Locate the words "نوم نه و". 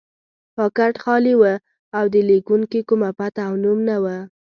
3.63-4.05